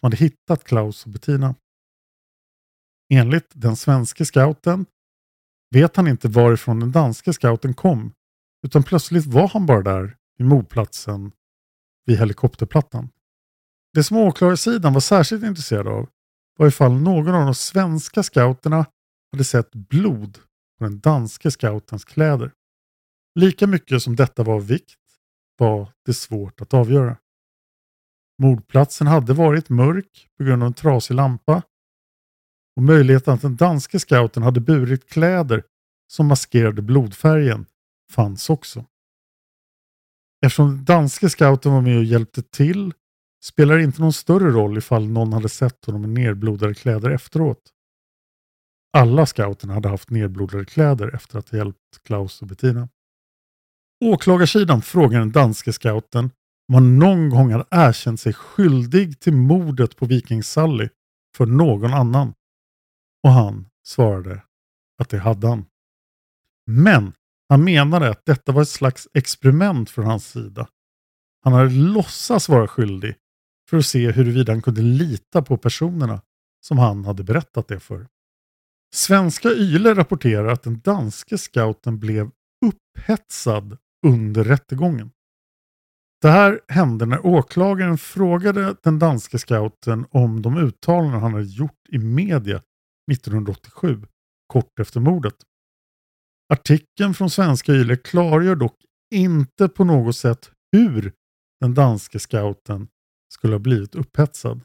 som 0.00 0.06
hade 0.06 0.16
hittat 0.16 0.64
Klaus 0.64 1.04
och 1.04 1.10
Bettina. 1.10 1.54
Enligt 3.14 3.50
den 3.54 3.76
svenske 3.76 4.24
scouten 4.24 4.86
vet 5.74 5.96
han 5.96 6.08
inte 6.08 6.28
varifrån 6.28 6.80
den 6.80 6.92
danske 6.92 7.32
scouten 7.32 7.74
kom 7.74 8.12
utan 8.62 8.82
plötsligt 8.82 9.26
var 9.26 9.48
han 9.48 9.66
bara 9.66 9.82
där 9.82 10.16
vid 10.38 10.46
mordplatsen 10.46 11.32
vid 12.06 12.18
helikopterplattan. 12.18 13.08
Det 13.94 14.04
som 14.04 14.16
åklagarsidan 14.16 14.92
var 14.92 15.00
särskilt 15.00 15.44
intresserad 15.44 15.88
av 15.88 16.08
var 16.58 16.66
ifall 16.66 16.92
någon 16.92 17.34
av 17.34 17.44
de 17.44 17.54
svenska 17.54 18.22
scouterna 18.22 18.86
hade 19.32 19.44
sett 19.44 19.74
blod 19.74 20.38
på 20.78 20.84
den 20.84 21.00
danske 21.00 21.50
scoutens 21.50 22.04
kläder. 22.04 22.52
Lika 23.34 23.66
mycket 23.66 24.02
som 24.02 24.16
detta 24.16 24.42
var 24.42 24.54
av 24.54 24.66
vikt 24.66 25.00
var 25.58 25.92
det 26.04 26.14
svårt 26.14 26.60
att 26.60 26.74
avgöra. 26.74 27.16
Mordplatsen 28.42 29.06
hade 29.06 29.32
varit 29.32 29.68
mörk 29.68 30.28
på 30.38 30.44
grund 30.44 30.62
av 30.62 30.66
en 30.66 30.74
trasig 30.74 31.14
lampa 31.14 31.62
och 32.76 32.82
möjligheten 32.82 33.34
att 33.34 33.42
den 33.42 33.56
danske 33.56 33.98
scouten 33.98 34.42
hade 34.42 34.60
burit 34.60 35.08
kläder 35.08 35.62
som 36.12 36.26
maskerade 36.26 36.82
blodfärgen 36.82 37.66
fanns 38.10 38.50
också. 38.50 38.84
Eftersom 40.46 40.76
den 40.76 40.84
danske 40.84 41.28
scouten 41.28 41.72
var 41.72 41.80
med 41.80 41.98
och 41.98 42.04
hjälpte 42.04 42.42
till 42.42 42.92
spelar 43.44 43.76
det 43.76 43.84
inte 43.84 44.00
någon 44.00 44.12
större 44.12 44.50
roll 44.50 44.78
ifall 44.78 45.08
någon 45.08 45.32
hade 45.32 45.48
sett 45.48 45.84
honom 45.84 46.00
med 46.00 46.10
nerblodade 46.10 46.74
kläder 46.74 47.10
efteråt. 47.10 47.72
Alla 48.92 49.26
scouterna 49.26 49.74
hade 49.74 49.88
haft 49.88 50.10
nerblodade 50.10 50.64
kläder 50.64 51.14
efter 51.14 51.38
att 51.38 51.50
ha 51.50 51.58
hjälpt 51.58 52.02
Klaus 52.04 52.42
och 52.42 52.48
Bettina. 52.48 52.88
Åklagarsidan 54.04 54.82
frågar 54.82 55.18
den 55.18 55.32
danske 55.32 55.72
scouten 55.72 56.30
om 56.68 56.74
han 56.74 56.98
någon 56.98 57.30
gång 57.30 57.52
hade 57.52 57.66
erkänt 57.70 58.20
sig 58.20 58.32
skyldig 58.32 59.20
till 59.20 59.32
mordet 59.32 59.96
på 59.96 60.06
Viking 60.06 60.42
Sally 60.42 60.88
för 61.36 61.46
någon 61.46 61.94
annan. 61.94 62.34
Och 63.22 63.30
han 63.30 63.68
svarade 63.86 64.42
att 64.98 65.08
det 65.08 65.18
hade 65.18 65.48
han. 65.48 65.64
Men 66.66 67.12
han 67.48 67.64
menade 67.64 68.10
att 68.10 68.26
detta 68.26 68.52
var 68.52 68.62
ett 68.62 68.68
slags 68.68 69.08
experiment 69.14 69.90
från 69.90 70.04
hans 70.04 70.26
sida. 70.26 70.68
Han 71.44 71.52
hade 71.52 71.70
låtsats 71.70 72.48
vara 72.48 72.68
skyldig 72.68 73.14
för 73.70 73.76
att 73.76 73.86
se 73.86 74.10
huruvida 74.10 74.52
han 74.52 74.62
kunde 74.62 74.82
lita 74.82 75.42
på 75.42 75.56
personerna 75.56 76.22
som 76.66 76.78
han 76.78 77.04
hade 77.04 77.24
berättat 77.24 77.68
det 77.68 77.80
för. 77.80 78.06
Svenska 78.94 79.48
Yle 79.48 79.94
rapporterar 79.94 80.46
att 80.46 80.62
den 80.62 80.80
danske 80.80 81.38
scouten 81.38 81.98
blev 81.98 82.30
upphetsad 82.66 83.78
under 84.06 84.44
rättegången. 84.44 85.10
Det 86.22 86.28
här 86.28 86.60
hände 86.68 87.06
när 87.06 87.26
åklagaren 87.26 87.98
frågade 87.98 88.76
den 88.82 88.98
danske 88.98 89.38
scouten 89.38 90.06
om 90.10 90.42
de 90.42 90.56
uttalanden 90.56 91.20
han 91.20 91.32
hade 91.32 91.44
gjort 91.44 91.88
i 91.88 91.98
media 91.98 92.62
1987, 93.12 94.02
kort 94.46 94.80
efter 94.80 95.00
mordet. 95.00 95.34
Artikeln 96.48 97.14
från 97.14 97.30
Svenska 97.30 97.72
Yle 97.72 97.96
klargör 97.96 98.56
dock 98.56 98.76
inte 99.14 99.68
på 99.68 99.84
något 99.84 100.16
sätt 100.16 100.50
hur 100.72 101.12
den 101.60 101.74
danske 101.74 102.18
scouten 102.18 102.88
skulle 103.34 103.54
ha 103.54 103.58
blivit 103.58 103.94
upphetsad. 103.94 104.60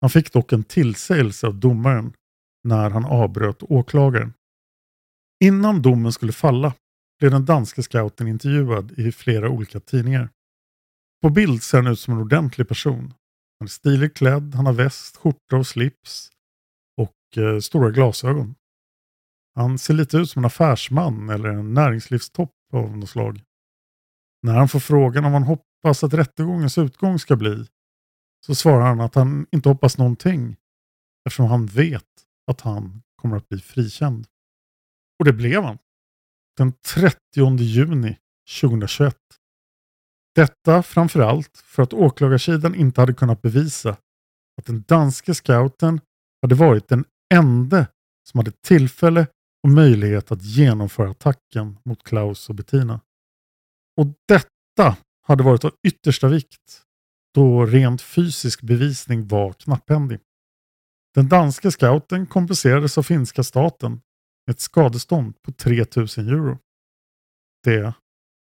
Han 0.00 0.10
fick 0.10 0.32
dock 0.32 0.52
en 0.52 0.64
tillsägelse 0.64 1.46
av 1.46 1.54
domaren 1.54 2.12
när 2.64 2.90
han 2.90 3.04
avbröt 3.04 3.62
åklagaren. 3.62 4.32
Innan 5.44 5.82
domen 5.82 6.12
skulle 6.12 6.32
falla 6.32 6.74
blev 7.18 7.30
den 7.30 7.44
danske 7.44 7.82
scouten 7.82 8.28
intervjuad 8.28 8.98
i 8.98 9.12
flera 9.12 9.48
olika 9.48 9.80
tidningar. 9.80 10.28
På 11.22 11.30
bild 11.30 11.62
ser 11.62 11.82
han 11.82 11.92
ut 11.92 12.00
som 12.00 12.14
en 12.14 12.20
ordentlig 12.20 12.68
person. 12.68 13.14
Han 13.58 13.66
är 13.66 13.70
stiligt 13.70 14.16
klädd, 14.16 14.54
han 14.54 14.66
har 14.66 14.72
väst, 14.72 15.16
skjorta 15.16 15.56
och 15.56 15.66
slips 15.66 16.30
och 16.96 17.42
eh, 17.42 17.58
stora 17.58 17.90
glasögon. 17.90 18.54
Han 19.54 19.78
ser 19.78 19.94
lite 19.94 20.16
ut 20.16 20.30
som 20.30 20.40
en 20.40 20.46
affärsman 20.46 21.30
eller 21.30 21.48
en 21.48 21.74
näringslivstopp 21.74 22.54
av 22.72 22.96
något 22.96 23.10
slag. 23.10 23.42
När 24.42 24.54
han 24.54 24.68
får 24.68 24.80
frågan 24.80 25.24
om 25.24 25.32
han 25.32 25.42
hoppas 25.42 26.04
att 26.04 26.14
rättegångens 26.14 26.78
utgång 26.78 27.18
ska 27.18 27.36
bli 27.36 27.66
så 28.46 28.54
svarar 28.54 28.86
han 28.86 29.00
att 29.00 29.14
han 29.14 29.46
inte 29.52 29.68
hoppas 29.68 29.98
någonting 29.98 30.56
eftersom 31.26 31.46
han 31.46 31.66
vet 31.66 32.04
att 32.50 32.60
han 32.60 33.02
kommer 33.16 33.36
att 33.36 33.48
bli 33.48 33.58
frikänd. 33.58 34.26
Och 35.18 35.24
det 35.24 35.32
blev 35.32 35.62
han. 35.62 35.78
Den 36.56 36.72
30 36.72 37.18
juni 37.58 38.18
2021. 38.60 39.16
Detta 40.34 40.82
framförallt 40.82 41.58
för 41.58 41.82
att 41.82 41.92
åklagarsidan 41.92 42.74
inte 42.74 43.00
hade 43.00 43.14
kunnat 43.14 43.42
bevisa 43.42 43.96
att 44.58 44.66
den 44.66 44.84
danske 44.88 45.34
scouten 45.34 46.00
hade 46.42 46.54
varit 46.54 46.88
den 46.88 47.04
enda 47.34 47.86
som 48.28 48.38
hade 48.38 48.50
tillfälle 48.50 49.26
och 49.64 49.70
möjlighet 49.70 50.32
att 50.32 50.42
genomföra 50.42 51.10
attacken 51.10 51.78
mot 51.84 52.02
Klaus 52.02 52.48
och 52.48 52.54
Bettina. 52.54 53.00
Och 53.96 54.06
detta 54.28 54.96
hade 55.22 55.42
varit 55.42 55.64
av 55.64 55.72
yttersta 55.86 56.28
vikt 56.28 56.82
då 57.34 57.66
rent 57.66 58.02
fysisk 58.02 58.62
bevisning 58.62 59.28
var 59.28 59.52
knapphändig. 59.52 60.20
Den 61.14 61.28
danske 61.28 61.70
scouten 61.70 62.26
kompenserades 62.26 62.98
av 62.98 63.02
finska 63.02 63.42
staten 63.42 63.92
med 64.46 64.54
ett 64.54 64.60
skadestånd 64.60 65.42
på 65.42 65.52
3000 65.52 66.28
euro. 66.28 66.58
Det 67.62 67.94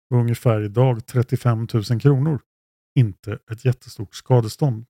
var 0.08 0.18
ungefär 0.18 0.60
idag 0.60 1.06
35 1.06 1.68
000 1.90 2.00
kronor. 2.00 2.40
Inte 2.98 3.38
ett 3.50 3.64
jättestort 3.64 4.14
skadestånd. 4.14 4.84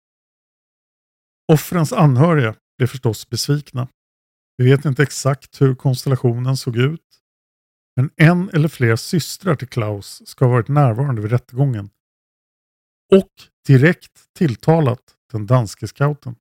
Offrens 1.52 1.92
anhöriga 1.92 2.54
blev 2.78 2.86
förstås 2.86 3.28
besvikna. 3.28 3.88
Vi 4.56 4.64
vet 4.64 4.84
inte 4.84 5.02
exakt 5.02 5.60
hur 5.60 5.74
konstellationen 5.74 6.56
såg 6.56 6.76
ut. 6.76 7.00
Men 7.96 8.10
en 8.16 8.50
eller 8.50 8.68
flera 8.68 8.96
systrar 8.96 9.54
till 9.54 9.68
Klaus 9.68 10.22
ska 10.26 10.44
ha 10.44 10.52
varit 10.52 10.68
närvarande 10.68 11.22
vid 11.22 11.30
rättegången. 11.30 11.90
Och 13.12 13.30
direkt 13.66 14.34
tilltalat 14.34 15.16
den 15.32 15.46
danske 15.46 15.86
scouten. 15.86 16.36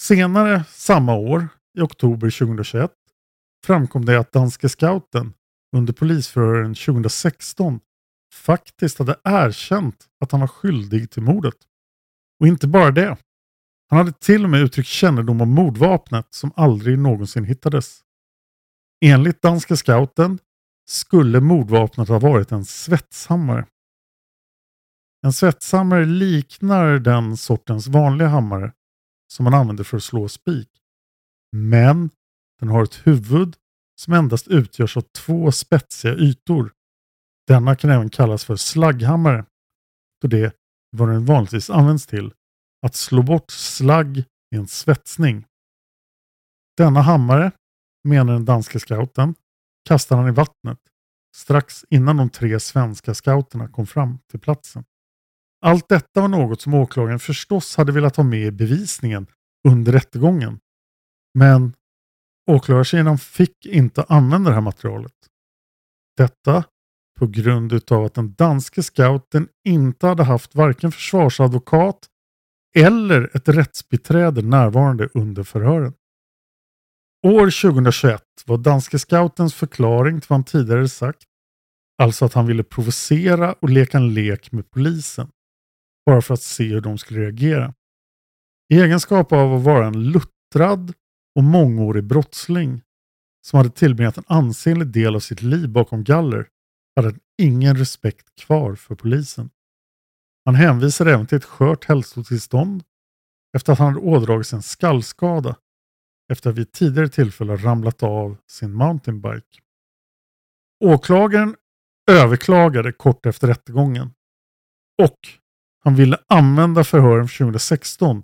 Senare 0.00 0.64
samma 0.68 1.14
år, 1.14 1.48
i 1.78 1.80
oktober 1.80 2.30
2021, 2.30 2.90
framkom 3.66 4.04
det 4.04 4.20
att 4.20 4.32
danske 4.32 4.68
scouten 4.68 5.34
under 5.76 5.92
polisförhören 5.92 6.74
2016 6.74 7.80
faktiskt 8.32 8.98
hade 8.98 9.16
erkänt 9.24 10.08
att 10.20 10.32
han 10.32 10.40
var 10.40 10.48
skyldig 10.48 11.10
till 11.10 11.22
mordet. 11.22 11.56
Och 12.40 12.46
inte 12.46 12.68
bara 12.68 12.90
det. 12.90 13.16
Han 13.90 13.96
hade 13.96 14.12
till 14.12 14.44
och 14.44 14.50
med 14.50 14.60
uttryckt 14.60 14.88
kännedom 14.88 15.40
om 15.40 15.50
mordvapnet 15.50 16.26
som 16.30 16.52
aldrig 16.56 16.98
någonsin 16.98 17.44
hittades. 17.44 18.00
Enligt 19.04 19.42
danska 19.42 19.76
scouten 19.76 20.38
skulle 20.88 21.40
mordvapnet 21.40 22.08
ha 22.08 22.18
varit 22.18 22.52
en 22.52 22.64
svetshammare. 22.64 23.66
En 25.26 25.32
svetshammare 25.32 26.04
liknar 26.04 26.98
den 26.98 27.36
sortens 27.36 27.86
vanliga 27.86 28.28
hammare 28.28 28.72
som 29.32 29.44
man 29.44 29.54
använder 29.54 29.84
för 29.84 29.96
att 29.96 30.02
slå 30.02 30.28
spik. 30.28 30.68
Men 31.56 32.10
den 32.60 32.68
har 32.68 32.82
ett 32.82 33.06
huvud 33.06 33.56
som 34.00 34.12
endast 34.12 34.48
utgörs 34.48 34.96
av 34.96 35.00
två 35.00 35.52
spetsiga 35.52 36.14
ytor. 36.14 36.72
Denna 37.46 37.76
kan 37.76 37.90
även 37.90 38.10
kallas 38.10 38.44
för 38.44 38.56
slagghammare 38.56 39.44
då 40.22 40.28
det 40.28 40.38
är 40.38 40.52
vad 40.96 41.08
den 41.08 41.24
vanligtvis 41.24 41.70
används 41.70 42.06
till, 42.06 42.32
att 42.86 42.94
slå 42.94 43.22
bort 43.22 43.50
slagg 43.50 44.18
i 44.54 44.56
en 44.56 44.68
svetsning. 44.68 45.44
Denna 46.76 47.00
hammare, 47.00 47.52
menar 48.08 48.32
den 48.32 48.44
danske 48.44 48.80
scouten, 48.80 49.34
kastar 49.88 50.16
han 50.16 50.28
i 50.28 50.32
vattnet 50.32 50.78
strax 51.34 51.84
innan 51.90 52.16
de 52.16 52.30
tre 52.30 52.60
svenska 52.60 53.14
scouterna 53.14 53.68
kom 53.68 53.86
fram 53.86 54.18
till 54.30 54.40
platsen. 54.40 54.84
Allt 55.62 55.88
detta 55.88 56.20
var 56.20 56.28
något 56.28 56.60
som 56.60 56.74
åklagaren 56.74 57.18
förstås 57.18 57.76
hade 57.76 57.92
velat 57.92 58.16
ha 58.16 58.24
med 58.24 58.46
i 58.46 58.50
bevisningen 58.50 59.26
under 59.68 59.92
rättegången. 59.92 60.60
Men 61.34 61.74
åklagarsidan 62.50 63.18
fick 63.18 63.66
inte 63.66 64.04
använda 64.08 64.50
det 64.50 64.54
här 64.54 64.62
materialet. 64.62 65.14
Detta 66.16 66.64
på 67.18 67.26
grund 67.26 67.92
av 67.92 68.04
att 68.04 68.14
den 68.14 68.34
danske 68.34 68.82
scouten 68.82 69.48
inte 69.68 70.06
hade 70.06 70.24
haft 70.24 70.54
varken 70.54 70.92
försvarsadvokat 70.92 72.08
eller 72.78 73.36
ett 73.36 73.48
rättsbiträde 73.48 74.42
närvarande 74.42 75.08
under 75.14 75.42
förhören. 75.42 75.94
År 77.26 77.70
2021 77.70 78.22
var 78.46 78.58
danske 78.58 78.98
scoutens 78.98 79.54
förklaring 79.54 80.20
till 80.20 80.28
vad 80.28 80.36
han 80.36 80.44
tidigare 80.44 80.88
sagt, 80.88 81.24
alltså 82.02 82.24
att 82.24 82.34
han 82.34 82.46
ville 82.46 82.62
provocera 82.62 83.52
och 83.52 83.70
leka 83.70 83.98
en 83.98 84.14
lek 84.14 84.52
med 84.52 84.70
polisen, 84.70 85.30
bara 86.06 86.22
för 86.22 86.34
att 86.34 86.42
se 86.42 86.64
hur 86.64 86.80
de 86.80 86.98
skulle 86.98 87.20
reagera. 87.20 87.74
I 88.72 88.80
egenskap 88.80 89.32
av 89.32 89.54
att 89.54 89.62
vara 89.62 89.86
en 89.86 90.10
luttrad 90.10 90.92
och 91.36 91.44
mångårig 91.44 92.04
brottsling 92.04 92.82
som 93.46 93.56
hade 93.56 93.70
tillbringat 93.70 94.18
en 94.18 94.24
ansenlig 94.26 94.88
del 94.88 95.14
av 95.14 95.20
sitt 95.20 95.42
liv 95.42 95.68
bakom 95.68 96.04
galler 96.04 96.48
hade 96.96 97.08
han 97.08 97.20
ingen 97.42 97.76
respekt 97.76 98.34
kvar 98.40 98.74
för 98.74 98.94
polisen. 98.94 99.50
Han 100.44 100.54
hänvisade 100.54 101.12
även 101.12 101.26
till 101.26 101.38
ett 101.38 101.44
skört 101.44 101.84
hälsotillstånd 101.84 102.82
efter 103.56 103.72
att 103.72 103.78
han 103.78 103.88
hade 103.94 104.06
ådragit 104.06 104.46
sig 104.46 104.56
en 104.56 104.62
skallskada 104.62 105.56
efter 106.32 106.50
att 106.50 106.56
vid 106.56 106.72
tidigare 106.72 107.08
tillfälle 107.08 107.56
ramlat 107.56 108.02
av 108.02 108.36
sin 108.46 108.72
mountainbike. 108.72 109.60
Åklagaren 110.84 111.56
överklagade 112.10 112.92
kort 112.92 113.26
efter 113.26 113.46
rättegången 113.46 114.10
och 115.02 115.18
han 115.84 115.94
ville 115.94 116.18
använda 116.26 116.84
förhören 116.84 117.28
2016 117.28 118.22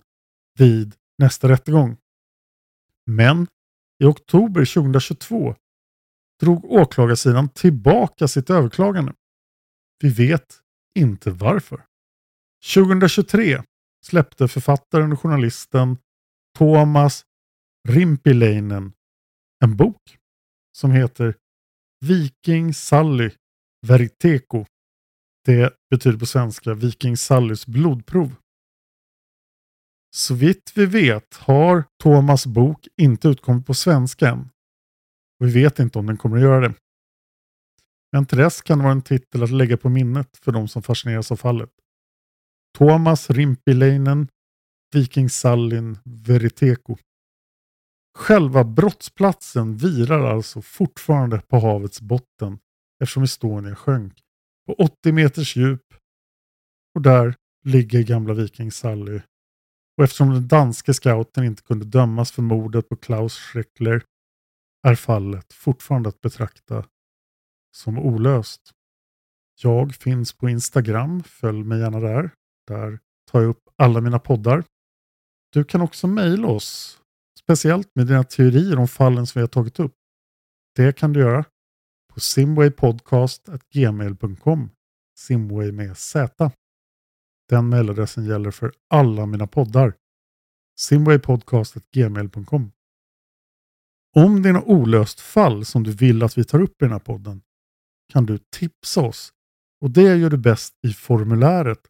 vid 0.58 0.94
nästa 1.18 1.48
rättegång. 1.48 1.96
Men 3.06 3.46
i 3.98 4.04
oktober 4.04 4.74
2022 4.74 5.54
drog 6.40 6.64
åklagarsidan 6.64 7.48
tillbaka 7.48 8.28
sitt 8.28 8.50
överklagande. 8.50 9.12
Vi 10.02 10.08
vet 10.08 10.60
inte 10.94 11.30
varför. 11.30 11.84
2023 12.74 13.62
släppte 14.06 14.48
författaren 14.48 15.12
och 15.12 15.20
journalisten 15.20 15.98
Thomas 16.58 17.24
Rimpiläinen 17.88 18.92
en 19.64 19.76
bok 19.76 20.18
som 20.78 20.90
heter 20.90 21.34
Viking 22.00 22.74
Sally 22.74 23.30
Veriteko. 23.86 24.64
Det 25.44 25.74
betyder 25.90 26.18
på 26.18 26.26
svenska 26.26 26.74
Viking 26.74 27.16
Sallys 27.16 27.66
blodprov. 27.66 28.34
Så 30.10 30.34
vitt 30.34 30.72
vi 30.74 30.86
vet 30.86 31.36
har 31.36 31.84
Thomas 32.02 32.46
bok 32.46 32.88
inte 32.96 33.28
utkommit 33.28 33.66
på 33.66 33.74
svenska 33.74 34.28
än. 34.28 34.40
Och 35.40 35.46
vi 35.46 35.52
vet 35.52 35.78
inte 35.78 35.98
om 35.98 36.06
den 36.06 36.16
kommer 36.16 36.36
att 36.36 36.42
göra 36.42 36.68
det. 36.68 36.74
Men 38.12 38.26
till 38.26 38.38
dess 38.38 38.62
kan 38.62 38.78
det 38.78 38.84
vara 38.84 38.92
en 38.92 39.02
titel 39.02 39.42
att 39.42 39.50
lägga 39.50 39.76
på 39.76 39.88
minnet 39.88 40.36
för 40.36 40.52
de 40.52 40.68
som 40.68 40.82
fascineras 40.82 41.32
av 41.32 41.36
fallet. 41.36 41.70
Thomas 42.78 43.30
Rimpiläinen, 43.30 44.28
Viking 44.94 45.30
Sallin 45.30 45.98
Veriteko. 46.04 46.96
Själva 48.18 48.64
brottsplatsen 48.64 49.76
virar 49.76 50.20
alltså 50.20 50.62
fortfarande 50.62 51.40
på 51.40 51.58
havets 51.58 52.00
botten 52.00 52.58
eftersom 53.02 53.22
Estonia 53.22 53.76
sjönk 53.76 54.20
på 54.66 54.74
80 54.74 55.12
meters 55.12 55.56
djup. 55.56 55.94
Och 56.94 57.02
där 57.02 57.34
ligger 57.64 58.02
gamla 58.02 58.34
Viking 58.34 58.72
Sally. 58.72 59.20
Och 59.98 60.04
eftersom 60.04 60.30
den 60.30 60.48
danske 60.48 60.94
scouten 60.94 61.44
inte 61.44 61.62
kunde 61.62 61.84
dömas 61.84 62.32
för 62.32 62.42
mordet 62.42 62.88
på 62.88 62.96
Klaus 62.96 63.38
Schreckler 63.38 64.04
är 64.86 64.94
fallet 64.94 65.52
fortfarande 65.52 66.08
att 66.08 66.20
betrakta 66.20 66.86
som 67.76 67.98
olöst. 67.98 68.70
Jag 69.62 69.94
finns 69.94 70.32
på 70.32 70.48
Instagram, 70.48 71.22
följ 71.22 71.64
mig 71.64 71.78
gärna 71.80 72.00
där. 72.00 72.30
Där 72.66 72.98
tar 73.30 73.40
jag 73.40 73.48
upp 73.48 73.68
alla 73.76 74.00
mina 74.00 74.18
poddar. 74.18 74.64
Du 75.52 75.64
kan 75.64 75.80
också 75.80 76.06
mejla 76.06 76.48
oss, 76.48 77.00
speciellt 77.38 77.90
med 77.94 78.06
dina 78.06 78.24
teorier 78.24 78.78
om 78.78 78.88
fallen 78.88 79.26
som 79.26 79.38
vi 79.38 79.42
har 79.42 79.48
tagit 79.48 79.80
upp. 79.80 79.94
Det 80.74 80.96
kan 80.96 81.12
du 81.12 81.20
göra 81.20 81.44
på 82.14 82.20
simwaypodcast.gmail.com 82.20 84.70
Simway 85.18 85.72
med 85.72 85.98
Z. 85.98 86.50
Den 87.48 87.68
mejladressen 87.68 88.24
gäller 88.24 88.50
för 88.50 88.72
alla 88.90 89.26
mina 89.26 89.46
poddar. 89.46 89.94
simwaypodcast.gmail.com 90.80 92.72
Om 94.16 94.42
det 94.42 94.48
är 94.48 94.52
något 94.52 94.66
olöst 94.66 95.20
fall 95.20 95.64
som 95.64 95.82
du 95.82 95.92
vill 95.92 96.22
att 96.22 96.38
vi 96.38 96.44
tar 96.44 96.60
upp 96.60 96.82
i 96.82 96.84
den 96.84 96.92
här 96.92 96.98
podden 96.98 97.42
kan 98.12 98.26
du 98.26 98.38
tipsa 98.38 99.00
oss. 99.00 99.32
Och 99.80 99.90
det 99.90 100.16
gör 100.16 100.30
du 100.30 100.36
bäst 100.36 100.74
i 100.86 100.92
formuläret 100.92 101.80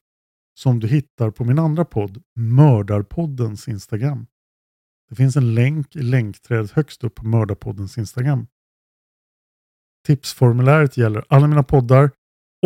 som 0.58 0.80
du 0.80 0.88
hittar 0.88 1.30
på 1.30 1.44
min 1.44 1.58
andra 1.58 1.84
podd, 1.84 2.22
Mördarpoddens 2.34 3.68
Instagram. 3.68 4.26
Det 5.08 5.14
finns 5.14 5.36
en 5.36 5.54
länk 5.54 5.96
i 5.96 6.02
länkträdet 6.02 6.70
högst 6.70 7.04
upp 7.04 7.14
på 7.14 7.26
Mördarpoddens 7.26 7.98
Instagram. 7.98 8.46
Tipsformuläret 10.06 10.96
gäller 10.96 11.24
alla 11.28 11.46
mina 11.46 11.62
poddar 11.62 12.10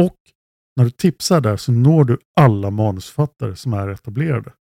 och 0.00 0.16
när 0.76 0.84
du 0.84 0.90
tipsar 0.90 1.40
där 1.40 1.56
så 1.56 1.72
når 1.72 2.04
du 2.04 2.18
alla 2.36 2.70
manusfattare 2.70 3.56
som 3.56 3.72
är 3.72 3.88
etablerade. 3.88 4.52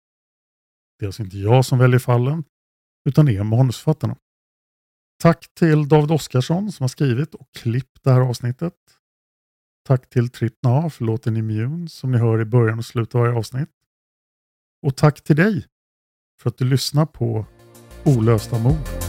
Det 1.00 1.06
är 1.06 1.08
alltså 1.08 1.24
inte 1.24 1.38
jag 1.38 1.66
som 1.66 1.80
väljer 1.80 2.00
fallen, 2.00 2.44
utan 3.10 3.26
det 3.26 3.38
är 3.38 3.44
manusfattarna. 3.44 4.16
Tack 5.22 5.54
till 5.54 5.88
David 5.88 6.12
Oskarsson 6.12 6.72
som 6.72 6.84
har 6.84 6.88
skrivit 6.88 7.36
och 7.36 7.48
klippt 7.54 8.04
det 8.04 8.12
här 8.12 8.22
avsnittet. 8.22 8.74
Tack 9.90 10.10
till 10.10 10.30
Trippna 10.30 10.90
för 10.90 11.06
låten 11.06 11.38
Immune 11.38 11.90
som 11.90 12.12
ni 12.12 12.18
hör 12.18 12.42
i 12.42 12.46
början 12.46 12.80
och 12.80 12.86
slutet 12.86 13.16
av 13.16 13.22
varje 13.22 13.36
avsnitt. 13.36 13.70
Och 14.82 14.96
tack 14.96 15.22
till 15.22 15.36
dig 15.36 15.66
för 16.42 16.50
att 16.50 16.58
du 16.58 16.66
lyssnar 16.66 17.06
på 17.06 17.46
Olösta 18.06 18.60
mord. 18.60 19.09